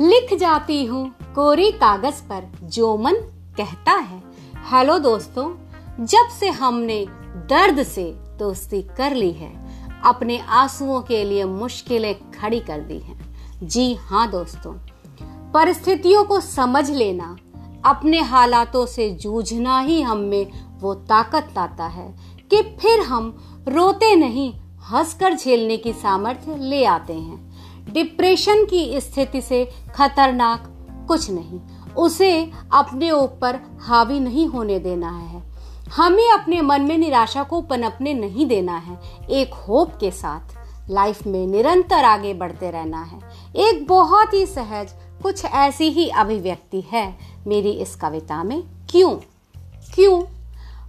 [0.00, 3.14] लिख जाती हूँ कोरी कागज़ पर जो मन
[3.56, 4.22] कहता है।
[4.70, 5.46] हेलो दोस्तों,
[6.04, 7.06] जब से हमने
[7.50, 8.04] दर्द से
[8.38, 9.50] दोस्ती कर ली है,
[10.04, 13.18] अपने आंसुओं के लिए मुश्किलें खड़ी कर दी हैं।
[13.62, 14.72] जी हाँ दोस्तों,
[15.52, 17.36] परिस्थितियों को समझ लेना,
[17.84, 20.46] अपने हालातों से जूझना ही हम में
[20.80, 22.08] वो ताकत लाता है
[22.50, 23.36] कि फिर हम
[23.68, 24.52] रोते नहीं,
[24.92, 27.47] हंसकर झेलने की सामर्थ्य ले आते हैं।
[27.88, 30.74] डिप्रेशन की स्थिति से खतरनाक
[31.08, 31.60] कुछ नहीं।
[31.94, 35.42] उसे अपने ऊपर हावी नहीं होने देना है।
[35.92, 38.98] हमें अपने मन में निराशा को पनपने नहीं देना है।
[39.30, 40.58] एक होप के साथ
[40.90, 43.18] लाइफ में निरंतर आगे बढ़ते रहना है।
[43.56, 49.14] एक बहुत ही सहज, कुछ ऐसी ही अभिव्यक्ति है मेरी इस कविता में। क्यों?
[49.94, 50.22] क्यों?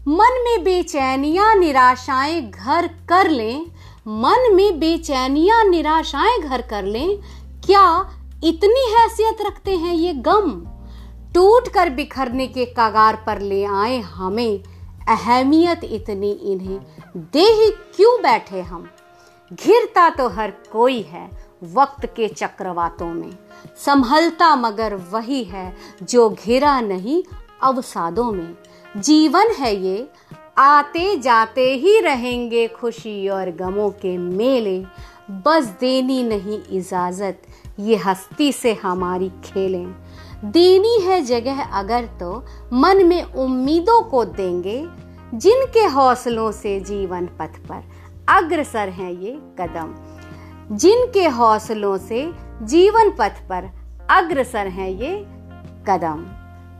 [0.07, 3.65] मन में बेचैनियाँ, निराशाएँ घर कर लें
[4.09, 7.21] मन में बेचैनियाँ, निराशाएँ घर कर लें।
[7.65, 8.11] क्या
[8.43, 10.65] इतनी हैसियत रखते हैं ये गम?
[11.33, 14.63] टूट कर बिखरने के कगार पर ले आए हमें।
[15.07, 16.79] अहमियत इतनी इन्हें।
[17.17, 18.89] दे ही क्यों बैठे हम?
[19.53, 21.29] घिरता तो हर कोई है
[21.63, 23.31] वक्त के चक्रवातों में।
[23.85, 27.23] संभलता मगर वही है जो घिरा नहीं
[27.63, 28.57] अवसादों में।
[28.97, 30.09] जीवन है ये
[30.59, 34.79] आते जाते ही रहेंगे खुशी और गमों के मेले।
[35.45, 37.41] बस देनी नहीं इजाज़त,
[37.79, 39.95] ये हस्ती से हमारी खेलें।
[40.45, 44.87] देनी है जगह अगर तो मन में उम्मीदों को देंगे,
[45.33, 47.83] जिनके हौसलों से जीवन पथ पर
[48.29, 49.95] अग्रसर हैं ये कदम।
[50.75, 53.71] जिनके हौसलों से जीवन पथ पर
[54.09, 55.15] अग्रसर हैं ये
[55.89, 56.25] कदम।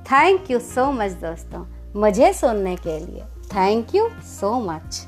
[0.04, 1.66] थैंक यू सो मच दोस्तों,
[2.00, 5.06] मुझे सुनने के लिए। Thank you so much